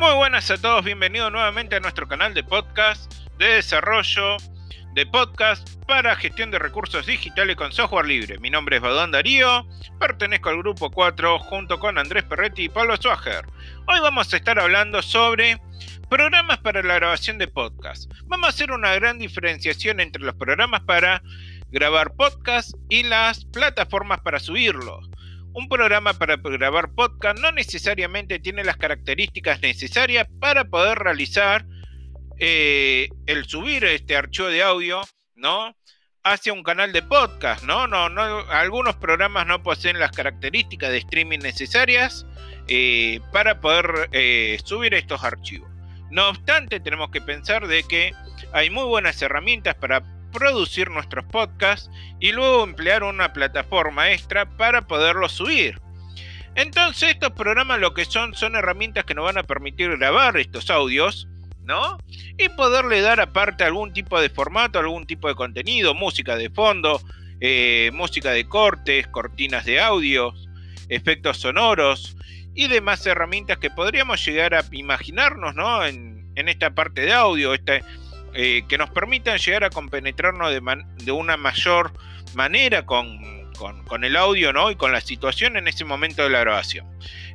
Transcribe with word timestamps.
Muy 0.00 0.14
buenas 0.14 0.50
a 0.50 0.56
todos, 0.56 0.82
bienvenidos 0.82 1.30
nuevamente 1.30 1.76
a 1.76 1.80
nuestro 1.80 2.08
canal 2.08 2.32
de 2.32 2.42
podcast 2.42 3.12
de 3.36 3.56
desarrollo 3.56 4.38
de 4.94 5.04
podcast 5.04 5.74
para 5.84 6.16
gestión 6.16 6.50
de 6.50 6.58
recursos 6.58 7.04
digitales 7.04 7.54
con 7.54 7.70
software 7.70 8.06
libre. 8.06 8.38
Mi 8.38 8.48
nombre 8.48 8.76
es 8.76 8.82
Badón 8.82 9.10
Darío, 9.10 9.68
pertenezco 9.98 10.48
al 10.48 10.56
grupo 10.56 10.90
4 10.90 11.38
junto 11.40 11.78
con 11.78 11.98
Andrés 11.98 12.24
Perretti 12.24 12.62
y 12.64 12.68
Pablo 12.70 12.96
Swager. 12.96 13.44
Hoy 13.88 14.00
vamos 14.00 14.32
a 14.32 14.38
estar 14.38 14.58
hablando 14.58 15.02
sobre 15.02 15.60
programas 16.08 16.56
para 16.60 16.82
la 16.82 16.94
grabación 16.94 17.36
de 17.36 17.48
podcast. 17.48 18.10
Vamos 18.24 18.46
a 18.46 18.50
hacer 18.50 18.72
una 18.72 18.94
gran 18.94 19.18
diferenciación 19.18 20.00
entre 20.00 20.22
los 20.22 20.34
programas 20.34 20.80
para 20.80 21.22
grabar 21.68 22.14
podcast 22.14 22.72
y 22.88 23.02
las 23.02 23.44
plataformas 23.44 24.20
para 24.22 24.40
subirlos. 24.40 25.10
Un 25.52 25.68
programa 25.68 26.14
para 26.14 26.36
grabar 26.36 26.94
podcast 26.94 27.40
no 27.40 27.50
necesariamente 27.50 28.38
tiene 28.38 28.62
las 28.62 28.76
características 28.76 29.60
necesarias 29.60 30.28
para 30.38 30.64
poder 30.64 30.98
realizar 30.98 31.66
eh, 32.38 33.08
el 33.26 33.46
subir 33.46 33.84
este 33.84 34.16
archivo 34.16 34.46
de 34.48 34.62
audio, 34.62 35.02
¿no? 35.34 35.74
Hacia 36.22 36.52
un 36.52 36.62
canal 36.62 36.92
de 36.92 37.02
podcast, 37.02 37.64
¿no? 37.64 37.88
No, 37.88 38.08
no, 38.08 38.22
algunos 38.50 38.94
programas 38.96 39.46
no 39.46 39.62
poseen 39.62 39.98
las 39.98 40.12
características 40.12 40.90
de 40.90 40.98
streaming 40.98 41.40
necesarias 41.40 42.26
eh, 42.68 43.20
para 43.32 43.60
poder 43.60 44.08
eh, 44.12 44.56
subir 44.64 44.94
estos 44.94 45.24
archivos. 45.24 45.68
No 46.10 46.28
obstante, 46.28 46.78
tenemos 46.78 47.10
que 47.10 47.20
pensar 47.20 47.66
de 47.66 47.82
que 47.82 48.12
hay 48.52 48.70
muy 48.70 48.84
buenas 48.84 49.20
herramientas 49.20 49.74
para 49.74 50.02
producir 50.30 50.90
nuestros 50.90 51.24
podcasts 51.24 51.90
y 52.18 52.32
luego 52.32 52.64
emplear 52.64 53.02
una 53.02 53.32
plataforma 53.32 54.10
extra 54.12 54.56
para 54.56 54.82
poderlos 54.82 55.32
subir. 55.32 55.80
Entonces 56.54 57.10
estos 57.10 57.32
programas 57.32 57.80
lo 57.80 57.94
que 57.94 58.04
son 58.04 58.34
son 58.34 58.56
herramientas 58.56 59.04
que 59.04 59.14
nos 59.14 59.24
van 59.24 59.38
a 59.38 59.44
permitir 59.44 59.96
grabar 59.96 60.36
estos 60.36 60.70
audios, 60.70 61.28
¿no? 61.62 61.98
Y 62.38 62.48
poderle 62.50 63.00
dar 63.00 63.20
aparte 63.20 63.64
algún 63.64 63.92
tipo 63.92 64.20
de 64.20 64.30
formato, 64.30 64.78
algún 64.78 65.06
tipo 65.06 65.28
de 65.28 65.34
contenido, 65.34 65.94
música 65.94 66.36
de 66.36 66.50
fondo, 66.50 67.00
eh, 67.40 67.90
música 67.94 68.32
de 68.32 68.46
cortes, 68.46 69.06
cortinas 69.06 69.64
de 69.64 69.80
audio, 69.80 70.34
efectos 70.88 71.38
sonoros 71.38 72.16
y 72.54 72.66
demás 72.66 73.06
herramientas 73.06 73.58
que 73.58 73.70
podríamos 73.70 74.24
llegar 74.24 74.54
a 74.54 74.64
imaginarnos, 74.72 75.54
¿no? 75.54 75.84
En, 75.84 76.30
en 76.34 76.48
esta 76.48 76.74
parte 76.74 77.02
de 77.02 77.12
audio, 77.12 77.54
este, 77.54 77.82
eh, 78.34 78.62
que 78.68 78.78
nos 78.78 78.90
permitan 78.90 79.38
llegar 79.38 79.64
a 79.64 79.70
compenetrarnos 79.70 80.52
de, 80.52 81.12
una 81.12 81.36
mayor 81.36 81.92
manera 82.34 82.86
con, 82.86 83.18
el 84.02 84.16
audio 84.16 84.52
¿no? 84.52 84.70
y 84.70 84.76
con 84.76 84.92
la 84.92 85.00
situación 85.00 85.56
en 85.56 85.68
ese 85.68 85.84
momento 85.84 86.22
de 86.22 86.30
la 86.30 86.40
grabación. 86.40 86.86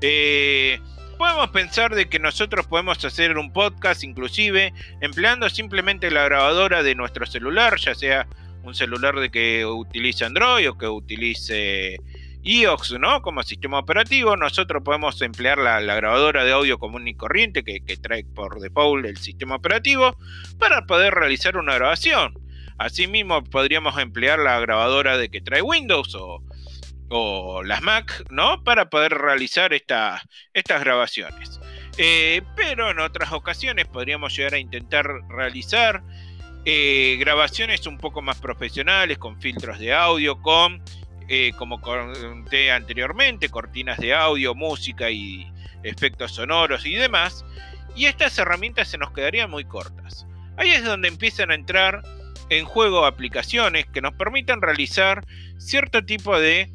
Eh, 0.00 0.80
podemos 1.18 1.50
pensar 1.50 1.94
de 1.94 2.08
que 2.08 2.18
nosotros 2.18 2.66
podemos 2.66 3.04
hacer 3.04 3.36
un 3.36 3.52
podcast 3.52 4.04
inclusive 4.04 4.72
empleando 5.00 5.48
simplemente 5.50 6.10
la 6.10 6.24
grabadora 6.24 6.82
de 6.82 6.94
nuestro 6.94 7.26
celular, 7.26 7.76
ya 7.78 7.94
sea 7.94 8.26
un 8.62 8.74
celular 8.74 9.18
de 9.18 9.30
que 9.30 9.66
utilice 9.66 10.24
Android 10.24 10.68
o 10.70 10.78
que 10.78 10.88
utilice 10.88 12.00
iOS, 12.44 12.98
¿no? 13.00 13.22
Como 13.22 13.42
sistema 13.42 13.78
operativo, 13.78 14.36
nosotros 14.36 14.82
podemos 14.84 15.20
emplear 15.22 15.58
la, 15.58 15.80
grabadora 15.80 16.44
de 16.44 16.52
audio 16.52 16.78
común 16.78 17.08
y 17.08 17.14
corriente 17.14 17.64
que, 17.64 17.80
trae 17.96 18.24
por 18.24 18.60
default 18.60 19.06
el 19.06 19.16
sistema 19.16 19.56
operativo 19.56 20.16
para 20.58 20.86
poder 20.86 21.14
realizar 21.14 21.56
una 21.56 21.74
grabación. 21.74 22.34
Asimismo, 22.76 23.42
podríamos 23.44 23.98
emplear 23.98 24.38
la 24.38 24.60
grabadora 24.60 25.16
de 25.16 25.30
que 25.30 25.40
trae 25.40 25.62
Windows 25.62 26.14
o, 26.16 27.62
las 27.64 27.82
Mac, 27.82 28.24
¿no? 28.30 28.62
Para 28.64 28.90
poder 28.90 29.12
realizar 29.12 29.72
estas 29.72 30.20
grabaciones. 30.52 31.60
Eh, 31.96 32.42
pero 32.56 32.90
en 32.90 32.98
otras 32.98 33.32
ocasiones 33.32 33.86
podríamos 33.86 34.36
llegar 34.36 34.54
a 34.54 34.58
intentar 34.58 35.06
realizar 35.28 36.02
eh, 36.64 37.16
grabaciones 37.20 37.86
un 37.86 37.98
poco 37.98 38.22
más 38.22 38.40
profesionales, 38.40 39.18
con 39.18 39.40
filtros 39.40 39.78
de 39.78 39.92
audio, 39.92 40.40
con 40.40 40.82
eh, 41.28 41.52
como 41.56 41.80
conté 41.80 42.70
anteriormente, 42.70 43.48
cortinas 43.48 43.98
de 43.98 44.14
audio, 44.14 44.54
música 44.54 45.10
y 45.10 45.50
efectos 45.82 46.32
sonoros 46.32 46.84
y 46.86 46.94
demás, 46.94 47.44
y 47.96 48.06
estas 48.06 48.38
herramientas 48.38 48.88
se 48.88 48.98
nos 48.98 49.12
quedarían 49.12 49.50
muy 49.50 49.64
cortas. 49.64 50.26
Ahí 50.56 50.70
es 50.70 50.84
donde 50.84 51.08
empiezan 51.08 51.50
a 51.50 51.54
entrar 51.54 52.02
en 52.50 52.64
juego 52.64 53.06
aplicaciones 53.06 53.86
que 53.86 54.00
nos 54.00 54.14
permitan 54.14 54.60
realizar 54.60 55.24
cierto 55.58 56.04
tipo 56.04 56.38
de 56.38 56.70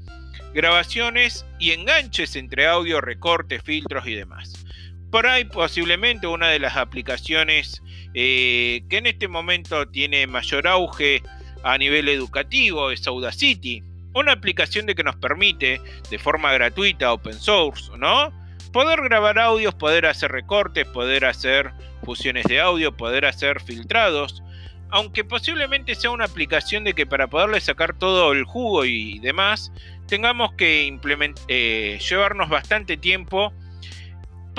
grabaciones 0.54 1.46
y 1.60 1.72
enganches 1.72 2.36
entre 2.36 2.68
audio, 2.68 3.02
recortes, 3.02 3.62
filtros 3.64 4.08
y 4.08 4.16
demás. 4.16 4.66
Por 5.12 5.28
ahí 5.28 5.46
posiblemente 5.46 6.28
una 6.28 6.50
de 6.50 6.60
las 6.60 6.76
aplicaciones 6.76 7.82
eh, 8.14 8.84
que 8.90 8.98
en 8.98 9.08
este 9.08 9.28
momento 9.28 9.88
tiene 9.88 10.28
mayor 10.28 10.68
auge 10.68 11.22
a 11.64 11.78
nivel 11.78 12.10
educativo 12.10 12.92
es 12.92 13.06
Audacity, 13.08 13.84
una 14.14 14.34
aplicación 14.34 14.86
de 14.86 14.96
que 14.96 15.04
nos 15.04 15.16
permite, 15.16 15.82
de 16.10 16.20
forma 16.20 16.52
gratuita, 16.54 17.14
open 17.14 17.34
source, 17.34 17.92
¿no? 17.98 18.32
Poder 18.72 19.02
grabar 19.02 19.40
audios, 19.40 19.74
poder 19.76 20.06
hacer 20.06 20.32
recortes, 20.32 20.88
poder 20.88 21.26
hacer 21.26 21.72
fusiones 22.04 22.46
de 22.46 22.60
audio, 22.60 22.96
poder 22.96 23.26
hacer 23.26 23.62
filtrados. 23.62 24.44
Aunque 24.92 25.24
posiblemente 25.24 25.94
sea 25.96 26.10
una 26.10 26.26
aplicación 26.26 26.84
de 26.84 26.94
que 26.94 27.06
para 27.06 27.28
poderle 27.28 27.62
sacar 27.62 27.94
todo 27.94 28.32
el 28.32 28.44
jugo 28.44 28.86
y 28.86 29.20
demás, 29.20 29.72
tengamos 30.08 30.54
que 30.54 31.00
eh, 31.48 32.00
llevarnos 32.08 32.50
bastante 32.50 32.98
tiempo 32.98 33.54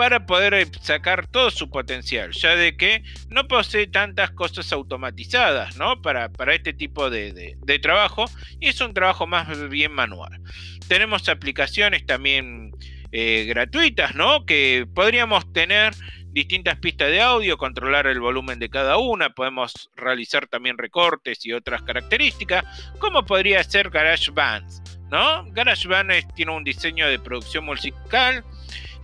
para 0.00 0.25
poder 0.25 0.55
eh, 0.55 0.66
sacar 0.81 1.27
todo 1.27 1.50
su 1.50 1.69
potencial, 1.69 2.33
ya 2.33 2.56
de 2.56 2.75
que 2.75 3.03
no 3.28 3.47
posee 3.47 3.87
tantas 3.87 4.31
cosas 4.31 4.72
automatizadas, 4.72 5.77
¿no? 5.77 6.00
Para, 6.00 6.31
para 6.31 6.55
este 6.55 6.72
tipo 6.72 7.11
de, 7.11 7.59
trabajo 7.83 8.25
y 8.60 8.69
es 8.69 8.81
un 8.81 8.94
trabajo 8.94 9.27
más 9.27 9.69
bien 9.69 9.93
manual. 9.93 10.41
Tenemos 10.89 11.28
aplicaciones 11.28 12.06
también 12.06 12.71
eh, 13.12 13.44
gratuitas, 13.47 14.15
¿no? 14.15 14.47
Que 14.47 14.87
podríamos 14.94 15.53
tener 15.53 15.93
distintas 16.28 16.78
pistas 16.78 17.10
de 17.10 17.21
audio, 17.21 17.59
controlar 17.59 18.06
el 18.06 18.21
volumen 18.21 18.59
de 18.59 18.71
cada 18.71 18.97
una, 18.97 19.28
podemos 19.28 19.91
realizar 19.97 20.47
también 20.47 20.78
recortes 20.78 21.44
y 21.44 21.53
otras 21.53 21.83
características, 21.83 22.65
como 22.99 23.27
podría 23.27 23.62
ser 23.65 23.91
GarageBand, 23.91 25.10
¿no? 25.10 25.44
GarageBand 25.53 26.33
tiene 26.34 26.53
un 26.53 26.65
diseño 26.65 27.06
de 27.06 27.19
producción 27.19 27.66
musical 27.66 28.43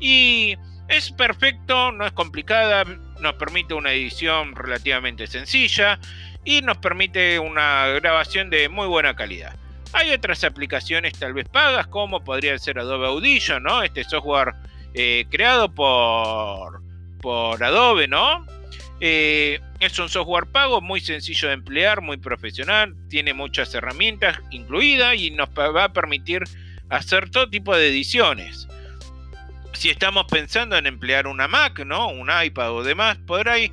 y 0.01 0.57
es 0.89 1.11
perfecto, 1.11 1.93
no 1.93 2.07
es 2.07 2.13
complicada, 2.13 2.85
nos 3.21 3.35
permite 3.35 3.75
una 3.75 3.93
edición 3.93 4.55
relativamente 4.55 5.27
sencilla 5.27 5.99
y 6.45 6.63
nos 6.63 6.79
permite 6.79 7.39
una 7.39 7.89
grabación 7.89 8.51
de 8.51 8.69
muy 8.69 8.87
buena 8.87 9.17
calidad. 9.17 9.57
Hay 9.93 10.13
otras 10.13 10.45
aplicaciones 10.45 11.15
tal 11.19 11.35
vez 11.35 11.49
pagas, 11.49 11.87
como 11.87 12.23
podría 12.23 12.59
ser 12.59 12.79
Adobe 12.79 13.07
Audition, 13.07 13.63
¿no? 13.63 13.83
Este 13.83 14.05
software 14.05 14.55
eh, 14.95 15.27
creado 15.31 15.73
por, 15.75 16.83
por 17.21 17.63
Adobe, 17.63 18.07
¿no? 18.07 18.47
Eh, 19.01 19.61
es 19.81 19.99
un 19.99 20.09
software 20.09 20.47
pago 20.47 20.81
muy 20.81 21.01
sencillo 21.01 21.49
de 21.49 21.55
emplear, 21.55 22.01
muy 22.01 22.17
profesional, 22.17 22.95
tiene 23.09 23.35
muchas 23.35 23.75
herramientas 23.75 24.39
incluidas 24.51 25.17
y 25.17 25.31
nos 25.31 25.49
va 25.51 25.85
a 25.85 25.93
permitir 25.93 26.45
hacer 26.89 27.31
todo 27.31 27.51
tipo 27.51 27.77
de 27.77 27.89
ediciones 27.89 28.69
si 29.77 29.91
estamos 29.91 30.25
pensando 30.31 30.77
en 30.77 30.87
emplear 30.87 31.27
una 31.27 31.49
Mac, 31.49 31.85
¿no? 31.85 32.09
Un 32.09 32.31
iPad 32.45 32.73
o 32.73 32.83
demás, 32.83 33.19
por 33.27 33.49
ahí 33.49 33.71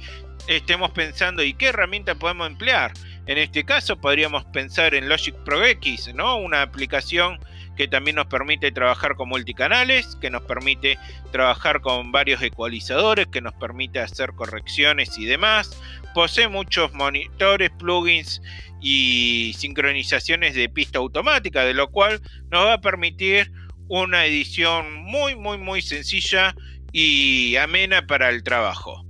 estemos 0.48 0.92
pensando 0.92 1.42
y 1.44 1.54
qué 1.54 1.68
herramienta 1.68 2.16
podemos 2.16 2.48
emplear. 2.48 2.92
En 3.26 3.38
este 3.38 3.64
caso 3.64 3.96
podríamos 3.96 4.44
pensar 4.46 4.94
en 4.94 5.08
Logic 5.08 5.34
Pro 5.46 5.64
X, 5.64 6.14
¿no? 6.14 6.36
Una 6.36 6.62
aplicación 6.62 7.40
que 7.78 7.88
también 7.88 8.18
nos 8.18 8.28
permite 8.28 8.72
trabajar 8.72 9.16
con 9.16 9.30
multicanales, 9.30 10.18
que 10.20 10.30
nos 10.30 10.44
permite 10.44 11.00
trabajar 11.32 11.80
con 11.80 12.12
varios 12.12 12.42
ecualizadores, 12.42 13.28
que 13.28 13.42
nos 13.42 13.54
permite 13.54 14.00
hacer 14.00 14.34
correcciones 14.34 15.18
y 15.18 15.26
demás. 15.26 15.80
Posee 16.14 16.50
muchos 16.50 16.94
monitores, 16.94 17.72
plugins 17.72 18.42
y 18.82 19.56
sincronizaciones 19.58 20.54
de 20.54 20.68
pista 20.68 21.00
automática, 21.00 21.64
de 21.64 21.74
lo 21.74 21.90
cual 21.90 22.22
nos 22.52 22.66
va 22.66 22.74
a 22.74 22.82
permitir 22.82 23.52
una 23.88 24.26
edición 24.26 24.94
muy, 24.94 25.36
muy, 25.36 25.58
muy 25.58 25.82
sencilla 25.82 26.56
y 26.92 27.56
amena 27.56 28.06
para 28.06 28.30
el 28.30 28.44
trabajo. 28.44 29.06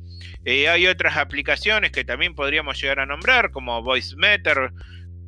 Eh, 0.46 0.68
hay 0.68 0.88
otras 0.88 1.18
aplicaciones 1.18 1.92
que 1.92 2.04
también 2.04 2.36
podríamos 2.36 2.82
llegar 2.82 3.00
a 3.00 3.06
nombrar, 3.06 3.52
como 3.52 3.82
VoiceMeter, 3.82 4.72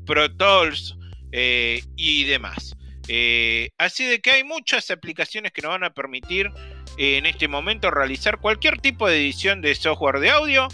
Pro 0.05 0.35
Tools 0.35 0.97
eh, 1.31 1.81
y 1.95 2.25
demás. 2.25 2.75
Eh, 3.07 3.69
así 3.77 4.05
de 4.05 4.19
que 4.19 4.31
hay 4.31 4.43
muchas 4.43 4.89
aplicaciones 4.89 5.51
que 5.51 5.61
nos 5.61 5.71
van 5.71 5.83
a 5.83 5.93
permitir 5.93 6.51
en 6.97 7.25
este 7.25 7.47
momento 7.47 7.91
realizar 7.91 8.39
cualquier 8.39 8.79
tipo 8.79 9.07
de 9.07 9.17
edición 9.17 9.61
de 9.61 9.75
software 9.75 10.19
de 10.19 10.31
audio, 10.31 10.67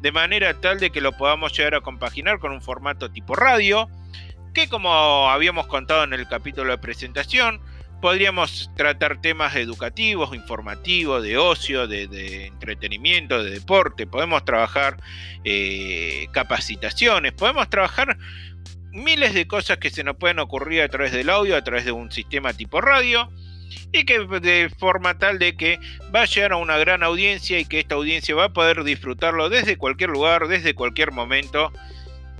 de 0.00 0.12
manera 0.12 0.60
tal 0.60 0.80
de 0.80 0.90
que 0.90 1.00
lo 1.00 1.12
podamos 1.12 1.56
llegar 1.56 1.76
a 1.76 1.80
compaginar 1.80 2.38
con 2.38 2.52
un 2.52 2.60
formato 2.60 3.10
tipo 3.10 3.34
radio, 3.34 3.88
que 4.52 4.68
como 4.68 5.30
habíamos 5.30 5.66
contado 5.68 6.04
en 6.04 6.12
el 6.12 6.26
capítulo 6.26 6.70
de 6.72 6.78
presentación, 6.78 7.60
Podríamos 8.00 8.70
tratar 8.76 9.20
temas 9.20 9.56
educativos, 9.56 10.34
informativos, 10.34 11.22
de 11.22 11.38
ocio, 11.38 11.86
de, 11.86 12.46
entretenimiento, 12.46 13.42
de 13.42 13.50
deporte. 13.50 14.06
Podemos 14.06 14.44
trabajar 14.44 14.98
eh, 15.44 16.26
capacitaciones. 16.32 17.32
Podemos 17.32 17.68
trabajar 17.70 18.16
miles 18.92 19.34
de 19.34 19.46
cosas 19.46 19.78
que 19.78 19.90
se 19.90 20.04
nos 20.04 20.16
pueden 20.16 20.38
ocurrir 20.38 20.82
a 20.82 20.88
través 20.88 21.12
del 21.12 21.30
audio, 21.30 21.56
a 21.56 21.64
través 21.64 21.84
de 21.84 21.92
un 21.92 22.10
sistema 22.10 22.52
tipo 22.52 22.80
radio 22.80 23.30
y 23.92 24.04
que 24.04 24.20
de 24.20 24.70
forma 24.78 25.18
tal 25.18 25.38
de 25.38 25.56
que 25.56 25.78
va 26.14 26.22
a 26.22 26.26
llegar 26.26 26.52
a 26.52 26.56
una 26.56 26.76
gran 26.76 27.02
audiencia 27.02 27.58
y 27.58 27.64
que 27.64 27.80
esta 27.80 27.94
audiencia 27.94 28.34
va 28.34 28.44
a 28.44 28.52
poder 28.52 28.84
disfrutarlo 28.84 29.48
desde 29.48 29.76
cualquier 29.76 30.10
lugar, 30.10 30.48
desde 30.48 30.74
cualquier 30.74 31.12
momento, 31.12 31.72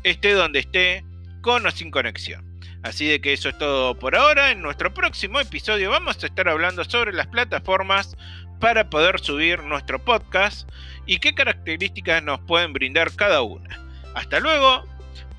esté 0.02 0.32
donde 0.32 0.60
esté, 0.60 1.04
con 1.40 1.66
o 1.66 1.70
sin 1.70 1.90
conexión. 1.90 2.55
Así 2.82 3.06
de 3.06 3.20
que 3.20 3.32
eso 3.32 3.48
es 3.48 3.58
todo 3.58 3.98
por 3.98 4.14
ahora. 4.14 4.50
En 4.50 4.62
nuestro 4.62 4.92
próximo 4.94 5.40
episodio 5.40 5.90
vamos 5.90 6.22
a 6.22 6.26
estar 6.26 6.48
hablando 6.48 6.84
sobre 6.84 7.12
las 7.12 7.26
plataformas 7.26 8.16
para 8.60 8.88
poder 8.90 9.20
subir 9.20 9.62
nuestro 9.62 9.98
podcast 9.98 10.68
y 11.04 11.18
qué 11.18 11.34
características 11.34 12.22
nos 12.22 12.40
pueden 12.40 12.72
brindar 12.72 13.14
cada 13.14 13.42
una. 13.42 13.78
Hasta 14.14 14.40
luego, 14.40 14.84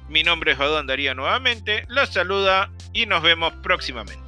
mi 0.09 0.23
nombre 0.23 0.51
es 0.51 0.57
Badón 0.57 0.87
Darío 0.87 1.15
nuevamente, 1.15 1.85
los 1.87 2.09
saluda 2.09 2.69
y 2.93 3.05
nos 3.05 3.23
vemos 3.23 3.53
próximamente. 3.63 4.21